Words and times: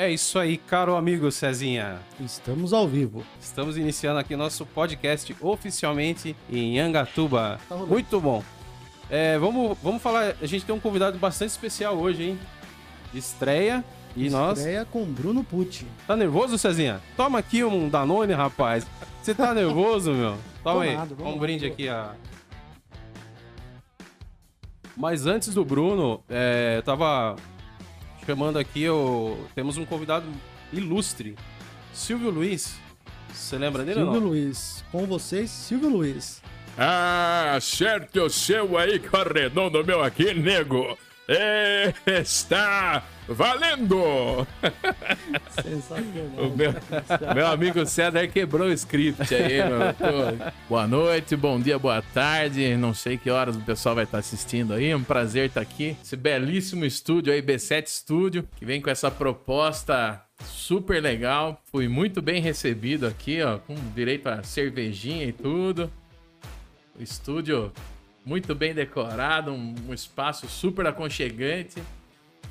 É 0.00 0.10
isso 0.10 0.38
aí, 0.38 0.56
caro 0.56 0.96
amigo 0.96 1.30
Cezinha. 1.30 2.00
Estamos 2.18 2.72
ao 2.72 2.88
vivo. 2.88 3.22
Estamos 3.38 3.76
iniciando 3.76 4.18
aqui 4.18 4.34
nosso 4.34 4.64
podcast 4.64 5.36
oficialmente 5.42 6.34
em 6.50 6.80
Angatuba. 6.80 7.60
Tá. 7.68 7.76
Muito 7.76 8.18
bom. 8.18 8.42
É, 9.10 9.36
vamos, 9.36 9.76
vamos 9.82 10.00
falar. 10.00 10.36
A 10.40 10.46
gente 10.46 10.64
tem 10.64 10.74
um 10.74 10.80
convidado 10.80 11.18
bastante 11.18 11.50
especial 11.50 11.98
hoje, 11.98 12.30
hein? 12.30 12.38
Estreia. 13.12 13.84
E 14.16 14.30
nós. 14.30 14.56
Estreia 14.56 14.86
com 14.86 15.04
Bruno 15.04 15.44
Pucci. 15.44 15.86
Tá 16.06 16.16
nervoso, 16.16 16.56
Cezinha? 16.56 16.98
Toma 17.14 17.38
aqui 17.38 17.62
um 17.62 17.86
Danone, 17.86 18.32
rapaz. 18.32 18.86
Você 19.22 19.34
tá 19.34 19.52
nervoso, 19.52 20.12
meu? 20.14 20.38
Toma 20.64 20.82
aí. 20.82 20.96
nada, 20.96 21.14
vamos 21.14 21.34
um 21.34 21.38
brinde 21.38 21.66
aqui, 21.66 21.90
a. 21.90 22.14
Mas 24.96 25.26
antes 25.26 25.52
do 25.52 25.62
Bruno, 25.62 26.22
é, 26.26 26.76
eu 26.78 26.82
tava 26.82 27.36
chamando 28.26 28.58
aqui, 28.58 28.88
o... 28.88 29.36
temos 29.54 29.76
um 29.76 29.84
convidado 29.84 30.26
ilustre, 30.72 31.36
Silvio 31.92 32.30
Luiz. 32.30 32.78
Você 33.32 33.58
lembra 33.58 33.84
dele 33.84 34.00
ou 34.00 34.06
Silvio 34.06 34.20
não? 34.20 34.28
Luiz. 34.28 34.84
Com 34.90 35.06
vocês, 35.06 35.50
Silvio 35.50 35.88
Luiz. 35.88 36.42
Ah, 36.78 37.54
acerte 37.56 38.18
o 38.18 38.30
seu 38.30 38.78
aí 38.78 38.98
com 38.98 39.16
o 39.16 39.22
redondo 39.22 39.84
meu 39.84 40.02
aqui, 40.02 40.32
nego. 40.34 40.96
Está 42.06 43.04
valendo! 43.28 44.44
Sensacional. 45.62 46.44
O 46.44 46.56
meu, 46.56 46.74
meu 47.34 47.46
amigo 47.46 47.86
César 47.86 48.26
quebrou 48.26 48.66
o 48.66 48.72
script 48.72 49.32
aí, 49.32 49.60
Boa 50.68 50.88
noite, 50.88 51.36
bom 51.36 51.60
dia, 51.60 51.78
boa 51.78 52.02
tarde. 52.02 52.76
Não 52.76 52.92
sei 52.92 53.16
que 53.16 53.30
horas 53.30 53.54
o 53.54 53.60
pessoal 53.60 53.94
vai 53.94 54.04
estar 54.04 54.18
assistindo 54.18 54.74
aí. 54.74 54.90
É 54.90 54.96
um 54.96 55.04
prazer 55.04 55.46
estar 55.46 55.60
aqui. 55.60 55.96
Esse 56.02 56.16
belíssimo 56.16 56.84
estúdio 56.84 57.32
aí, 57.32 57.40
B7 57.40 57.86
Studio, 57.86 58.48
que 58.56 58.64
vem 58.64 58.80
com 58.80 58.90
essa 58.90 59.08
proposta 59.08 60.20
super 60.44 61.00
legal. 61.00 61.62
Fui 61.70 61.86
muito 61.86 62.20
bem 62.20 62.42
recebido 62.42 63.06
aqui, 63.06 63.40
ó, 63.40 63.58
com 63.58 63.76
direito 63.94 64.28
a 64.28 64.42
cervejinha 64.42 65.26
e 65.26 65.32
tudo. 65.32 65.92
O 66.98 67.02
estúdio 67.02 67.72
muito 68.24 68.54
bem 68.54 68.74
decorado, 68.74 69.52
um, 69.52 69.74
um 69.88 69.94
espaço 69.94 70.48
super 70.48 70.86
aconchegante. 70.86 71.82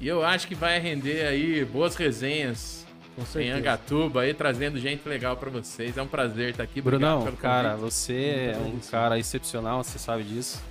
E 0.00 0.08
eu 0.08 0.24
acho 0.24 0.46
que 0.46 0.54
vai 0.54 0.78
render 0.78 1.26
aí 1.26 1.64
boas 1.64 1.94
resenhas 1.96 2.86
Com 3.16 3.40
em. 3.40 3.50
Angatuba 3.50 4.22
aí, 4.22 4.34
trazendo 4.34 4.78
gente 4.78 5.08
legal 5.08 5.36
pra 5.36 5.48
vocês. 5.48 5.96
É 5.96 6.02
um 6.02 6.06
prazer 6.06 6.50
estar 6.50 6.64
aqui. 6.64 6.80
Brunão, 6.80 7.24
cara, 7.36 7.76
você 7.76 8.52
é 8.54 8.58
um 8.58 8.78
cara 8.90 9.18
excepcional, 9.18 9.84
você 9.84 9.98
sabe 9.98 10.24
disso. 10.24 10.62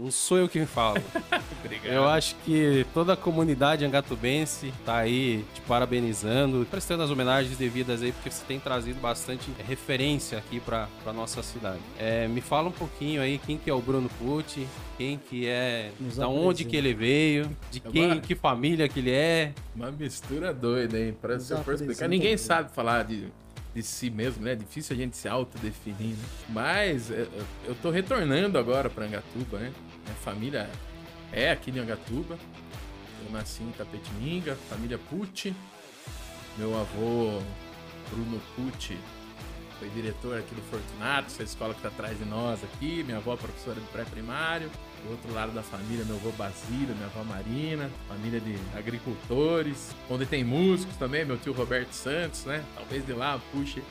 Não 0.00 0.10
sou 0.10 0.38
eu 0.38 0.48
quem 0.48 0.64
falo. 0.64 0.96
Obrigado. 1.62 1.92
Eu 1.92 2.08
acho 2.08 2.34
que 2.36 2.86
toda 2.94 3.12
a 3.12 3.16
comunidade 3.16 3.84
angatubense 3.84 4.72
tá 4.84 4.96
aí 4.96 5.44
te 5.52 5.60
parabenizando, 5.62 6.66
prestando 6.70 7.02
as 7.02 7.10
homenagens 7.10 7.56
devidas 7.58 8.02
aí, 8.02 8.10
porque 8.12 8.30
você 8.30 8.42
tem 8.46 8.58
trazido 8.58 8.98
bastante 8.98 9.50
referência 9.68 10.38
aqui 10.38 10.58
pra, 10.58 10.88
pra 11.04 11.12
nossa 11.12 11.42
cidade. 11.42 11.80
É, 11.98 12.26
me 12.26 12.40
fala 12.40 12.70
um 12.70 12.72
pouquinho 12.72 13.20
aí 13.20 13.38
quem 13.44 13.58
que 13.58 13.68
é 13.68 13.74
o 13.74 13.80
Bruno 13.80 14.08
Pucci, 14.18 14.66
quem 14.96 15.18
que 15.18 15.46
é, 15.46 15.90
Nos 16.00 16.16
da 16.16 16.26
onde 16.28 16.64
que 16.64 16.76
ele 16.76 16.94
veio, 16.94 17.50
de 17.70 17.80
quem, 17.80 18.04
Agora- 18.06 18.20
que 18.20 18.34
família 18.34 18.88
que 18.88 19.00
ele 19.00 19.10
é. 19.12 19.52
Uma 19.76 19.90
mistura 19.90 20.54
doida, 20.54 20.98
hein? 20.98 21.14
Pra 21.20 21.34
Nos 21.34 21.44
se 21.44 21.52
eu 21.52 21.62
for 21.62 21.74
explicar. 21.74 22.08
Ninguém 22.08 22.38
sabe 22.38 22.70
falar 22.72 23.04
de, 23.04 23.26
de 23.74 23.82
si 23.82 24.10
mesmo, 24.10 24.44
né? 24.44 24.52
É 24.52 24.56
difícil 24.56 24.94
a 24.94 24.98
gente 24.98 25.16
se 25.16 25.28
autodefinir, 25.28 26.16
né? 26.16 26.24
Mas 26.48 27.10
é, 27.10 27.22
eu, 27.22 27.46
eu 27.68 27.74
tô 27.76 27.90
retornando 27.90 28.58
agora 28.58 28.90
pra 28.90 29.04
Angatuba, 29.04 29.58
né? 29.58 29.72
Minha 30.04 30.16
família 30.16 30.70
é 31.32 31.50
aqui 31.50 31.70
de 31.70 31.78
Angatuba. 31.78 32.38
Eu 33.24 33.32
nasci 33.32 33.62
em 33.62 33.70
Tapetininga, 33.72 34.56
família 34.68 34.98
Pucci. 34.98 35.54
Meu 36.58 36.78
avô, 36.78 37.40
Bruno 38.10 38.40
Pucci, 38.56 38.98
foi 39.78 39.88
diretor 39.90 40.38
aqui 40.38 40.54
do 40.54 40.62
Fortunato, 40.62 41.28
essa 41.28 41.42
escola 41.42 41.72
que 41.72 41.80
tá 41.80 41.88
atrás 41.88 42.18
de 42.18 42.24
nós 42.24 42.62
aqui. 42.62 43.02
Minha 43.04 43.18
avó, 43.18 43.36
professora 43.36 43.80
de 43.80 43.86
pré-primário. 43.86 44.70
Do 45.04 45.12
outro 45.12 45.32
lado 45.32 45.52
da 45.52 45.62
família, 45.62 46.04
meu 46.04 46.16
avô 46.16 46.30
Basílio, 46.32 46.94
minha 46.94 47.06
avó 47.06 47.24
Marina, 47.24 47.90
família 48.06 48.40
de 48.40 48.56
agricultores, 48.76 49.94
onde 50.10 50.26
tem 50.26 50.44
músicos 50.44 50.96
também, 50.96 51.24
meu 51.24 51.38
tio 51.38 51.52
Roberto 51.52 51.92
Santos, 51.92 52.44
né? 52.44 52.62
Talvez 52.76 53.04
de 53.04 53.12
lá 53.12 53.40
puxe 53.50 53.82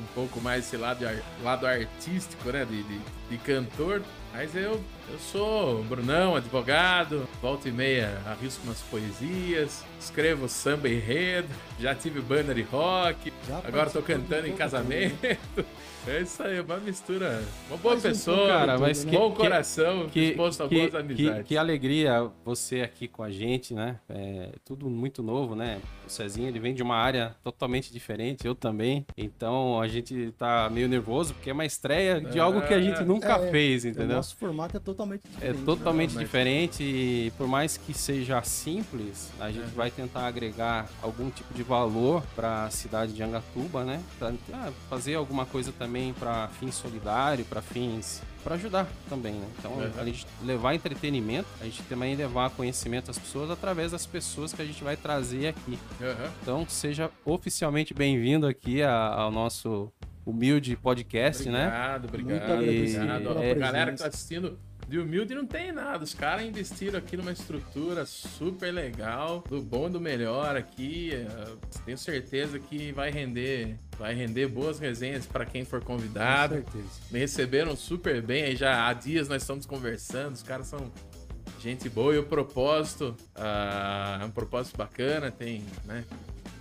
um 0.00 0.14
pouco 0.14 0.40
mais 0.40 0.66
esse 0.66 0.76
lado, 0.76 1.04
lado 1.42 1.66
artístico, 1.66 2.50
né? 2.50 2.64
De, 2.64 2.82
de, 2.82 2.98
de 3.30 3.38
cantor. 3.38 4.02
Mas 4.32 4.54
eu, 4.54 4.80
eu 5.10 5.18
sou 5.18 5.82
Brunão, 5.84 6.36
advogado, 6.36 7.26
volta 7.42 7.68
e 7.68 7.72
meia 7.72 8.16
arrisco 8.26 8.62
umas 8.64 8.80
poesias, 8.82 9.84
escrevo 9.98 10.48
samba 10.48 10.88
enredo, 10.88 11.48
já 11.80 11.96
tive 11.96 12.20
banda 12.20 12.54
de 12.54 12.62
rock, 12.62 13.32
Já 13.48 13.58
agora 13.64 13.90
tô 13.90 14.00
cantando 14.02 14.46
em 14.46 14.52
casamento. 14.52 15.18
É 16.06 16.22
isso 16.22 16.42
aí, 16.42 16.58
uma 16.60 16.78
mistura. 16.78 17.42
Uma 17.68 17.76
boa 17.76 17.94
Mais 17.94 18.04
um 18.04 18.08
pessoa, 18.08 18.36
de 18.46 18.46
Cara, 18.48 18.78
mas 18.78 19.04
que- 19.04 19.10
bom 19.10 19.32
coração, 19.32 20.08
Que, 20.08 20.28
disposto 20.28 20.62
a 20.62 20.68
que, 20.68 20.74
boas 20.78 20.90
que, 20.90 20.96
amizades. 20.96 21.46
que 21.46 21.56
alegria 21.58 22.30
você 22.42 22.80
aqui 22.80 23.06
com 23.06 23.22
a 23.22 23.30
gente, 23.30 23.74
né? 23.74 23.98
É 24.08 24.52
tudo 24.64 24.88
muito 24.88 25.22
novo, 25.22 25.54
né? 25.54 25.78
O 26.06 26.08
Cezinha, 26.10 26.48
ele 26.48 26.58
vem 26.58 26.72
de 26.72 26.82
uma 26.82 26.96
área 26.96 27.36
totalmente 27.44 27.92
diferente, 27.92 28.46
eu 28.46 28.54
também. 28.54 29.04
Então 29.14 29.78
a 29.78 29.86
gente 29.90 30.32
tá 30.38 30.68
meio 30.70 30.88
nervoso 30.88 31.34
porque 31.34 31.50
é 31.50 31.52
uma 31.52 31.66
estreia 31.66 32.20
de 32.20 32.38
algo 32.40 32.60
que 32.62 32.72
a 32.72 32.80
gente 32.80 33.02
nunca 33.02 33.34
É, 33.36 33.50
fez, 33.50 33.84
O 33.84 33.88
entendeu? 33.88 34.16
nosso 34.16 34.36
formato 34.36 34.76
é 34.76 34.80
totalmente 34.80 35.22
É 35.24 35.48
diferente. 35.48 35.64
totalmente 35.64 36.10
Não, 36.10 36.16
mas- 36.16 36.24
diferente 36.26 36.82
e 36.82 37.32
por 37.36 37.46
mais 37.46 37.76
que 37.76 37.92
seja 37.92 38.42
simples, 38.42 39.30
a 39.40 39.50
gente 39.50 39.68
vai 39.74 39.90
tentar 39.90 40.26
agregar 40.26 40.88
algum 41.02 41.30
tipo 41.30 41.52
de 41.54 41.62
valor 41.62 42.22
para 42.34 42.64
a 42.64 42.70
cidade 42.70 43.12
de 43.12 43.22
Angatuba, 43.22 43.84
né? 43.84 44.00
Pra, 44.18 44.32
ah, 44.52 44.70
fazer 44.88 45.14
alguma 45.14 45.44
coisa 45.46 45.72
também 45.72 46.12
para 46.14 46.48
fins 46.60 46.74
solidários, 46.74 47.46
para 47.46 47.60
fins 47.60 48.22
para 48.42 48.54
ajudar 48.54 48.88
também, 49.10 49.34
né? 49.34 49.46
Então, 49.58 49.72
Uhum. 49.72 49.90
a 49.98 50.04
gente 50.06 50.26
levar 50.42 50.74
entretenimento, 50.74 51.46
a 51.60 51.64
gente 51.64 51.82
também 51.82 52.16
levar 52.16 52.48
conhecimento 52.50 53.10
às 53.10 53.18
pessoas 53.18 53.50
através 53.50 53.92
das 53.92 54.06
pessoas 54.06 54.52
que 54.54 54.62
a 54.62 54.64
gente 54.64 54.82
vai 54.82 54.96
trazer 54.96 55.48
aqui. 55.48 55.78
Aham. 56.00 56.30
Então, 56.42 56.66
seja 56.66 57.10
oficialmente 57.22 57.92
bem-vindo 57.92 58.46
aqui 58.46 58.82
ao 58.82 59.30
nosso 59.30 59.79
humilde 60.30 60.76
podcast, 60.76 61.48
né? 61.48 61.66
Obrigado, 61.66 62.04
obrigado, 62.08 62.52
obrigado. 62.52 63.38
a 63.38 63.54
galera 63.54 63.92
que 63.92 63.98
tá 63.98 64.06
assistindo 64.08 64.58
de 64.90 64.98
humilde 64.98 65.34
não 65.34 65.46
tem 65.46 65.70
nada. 65.70 66.02
Os 66.02 66.12
caras 66.12 66.44
investiram 66.44 66.98
aqui 66.98 67.16
numa 67.16 67.30
estrutura 67.30 68.04
super 68.04 68.72
legal, 68.72 69.44
do 69.48 69.62
bom 69.62 69.86
e 69.86 69.90
do 69.90 70.00
melhor 70.00 70.56
aqui. 70.56 71.12
Eh, 71.14 71.56
Tenho 71.84 71.96
certeza 71.96 72.58
que 72.58 72.90
vai 72.90 73.10
render, 73.10 73.76
vai 73.96 74.14
render 74.14 74.48
boas 74.48 74.80
resenhas 74.80 75.26
para 75.26 75.46
quem 75.46 75.64
for 75.64 75.80
Com 75.80 75.94
convidado. 75.94 76.54
certeza. 76.54 76.84
Me 77.10 77.20
receberam 77.20 77.76
super 77.76 78.20
bem, 78.20 78.42
aí 78.42 78.56
já 78.56 78.88
há 78.88 78.92
dias 78.92 79.28
nós 79.28 79.42
estamos 79.42 79.64
conversando, 79.64 80.34
os 80.34 80.42
caras 80.42 80.66
são 80.66 80.90
gente 81.60 81.88
boa 81.88 82.14
e 82.14 82.18
o 82.18 82.24
propósito 82.24 83.14
ah, 83.36 84.18
é 84.20 84.24
um 84.24 84.30
propósito 84.30 84.76
bacana, 84.76 85.30
tem, 85.30 85.62
né, 85.84 86.04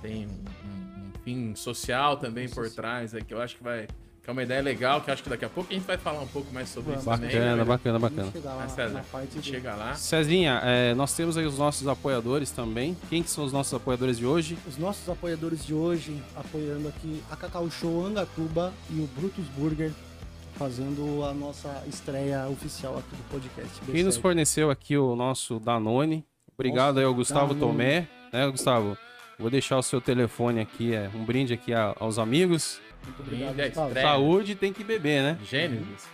tem 0.00 0.26
um 0.26 0.81
fim 1.24 1.54
social 1.54 2.16
também 2.16 2.48
por 2.48 2.68
trás, 2.70 3.14
é, 3.14 3.20
que 3.20 3.32
eu 3.32 3.40
acho 3.40 3.56
que 3.56 3.62
vai 3.62 3.86
que 4.22 4.30
é 4.30 4.32
uma 4.32 4.42
ideia 4.44 4.62
legal, 4.62 5.00
que 5.00 5.10
eu 5.10 5.14
acho 5.14 5.22
que 5.22 5.28
daqui 5.28 5.44
a 5.44 5.48
pouco 5.48 5.72
a 5.72 5.74
gente 5.74 5.84
vai 5.84 5.98
falar 5.98 6.20
um 6.20 6.28
pouco 6.28 6.52
mais 6.54 6.68
sobre 6.68 6.94
isso 6.94 7.04
também. 7.04 7.28
Bacana, 7.28 7.56
né? 7.56 7.64
bacana, 7.64 7.98
bacana. 7.98 8.30
chegar 8.30 8.54
lá 8.54 8.68
César, 8.68 9.04
chega 9.42 9.74
lá. 9.74 9.94
Cezinha, 9.94 10.60
é, 10.62 10.94
nós 10.94 11.12
temos 11.16 11.36
aí 11.36 11.44
os 11.44 11.58
nossos 11.58 11.88
apoiadores 11.88 12.52
também. 12.52 12.96
Quem 13.10 13.20
que 13.20 13.28
são 13.28 13.44
os 13.44 13.52
nossos 13.52 13.74
apoiadores 13.74 14.18
de 14.18 14.24
hoje? 14.24 14.56
Os 14.68 14.78
nossos 14.78 15.08
apoiadores 15.08 15.66
de 15.66 15.74
hoje, 15.74 16.22
apoiando 16.36 16.86
aqui 16.86 17.20
a 17.32 17.36
Cacau 17.36 17.68
Show 17.68 18.06
Angatuba 18.06 18.72
e 18.90 19.00
o 19.00 19.08
Brutus 19.08 19.46
Burger, 19.56 19.90
fazendo 20.54 21.24
a 21.24 21.34
nossa 21.34 21.82
estreia 21.88 22.46
oficial 22.48 22.96
aqui 22.98 23.16
do 23.16 23.28
podcast. 23.28 23.80
Quem 23.90 24.04
nos 24.04 24.16
B7. 24.18 24.22
forneceu 24.22 24.70
aqui 24.70 24.96
o 24.96 25.16
nosso 25.16 25.58
Danone. 25.58 26.24
Obrigado 26.54 26.94
Nossa, 26.94 27.00
aí 27.00 27.04
ao 27.06 27.14
Gustavo 27.14 27.54
Danone. 27.54 27.72
Tomé, 27.72 28.08
né, 28.32 28.48
Gustavo? 28.48 28.96
Vou 29.42 29.50
deixar 29.50 29.76
o 29.76 29.82
seu 29.82 30.00
telefone 30.00 30.60
aqui, 30.60 30.94
é 30.94 31.10
um 31.12 31.24
brinde 31.24 31.52
aqui 31.52 31.74
a- 31.74 31.94
aos 31.98 32.16
amigos. 32.16 32.80
Muito 33.04 33.20
obrigado, 33.22 33.58
estreia. 33.58 34.06
Saúde 34.06 34.54
tem 34.54 34.72
que 34.72 34.84
beber, 34.84 35.20
né? 35.20 35.38
Gênesis. 35.44 36.06